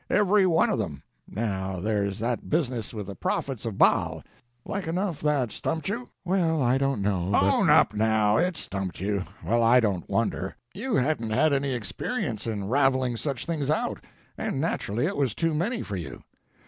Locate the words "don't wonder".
9.79-10.55